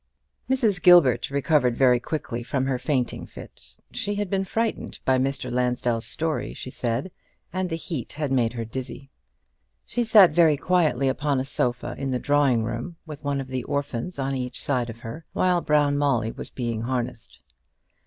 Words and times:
Mrs. 0.49 0.81
Gilbert 0.81 1.29
recovered 1.29 1.77
very 1.77 1.99
quickly 1.99 2.41
from 2.41 2.65
her 2.65 2.79
fainting 2.79 3.27
fit. 3.27 3.63
She 3.91 4.15
had 4.15 4.31
been 4.31 4.45
frightened 4.45 4.97
by 5.05 5.19
Mr. 5.19 5.51
Lansdell's 5.51 6.07
story, 6.07 6.55
she 6.55 6.71
said, 6.71 7.11
and 7.53 7.69
the 7.69 7.75
heat 7.75 8.13
had 8.13 8.31
made 8.31 8.53
her 8.53 8.65
dizzy. 8.65 9.11
She 9.85 10.03
sat 10.03 10.31
very 10.31 10.57
quietly 10.57 11.07
upon 11.07 11.39
a 11.39 11.45
sofa, 11.45 11.93
in 11.99 12.09
the 12.09 12.17
drawing 12.17 12.63
room, 12.63 12.95
with 13.05 13.23
one 13.23 13.39
of 13.39 13.49
the 13.49 13.63
orphans 13.65 14.17
on 14.17 14.33
each 14.35 14.59
side 14.59 14.89
of 14.89 15.01
her, 15.01 15.23
while 15.33 15.61
Brown 15.61 15.99
Molly 15.99 16.31
was 16.31 16.49
being 16.49 16.81
harnessed. 16.81 17.37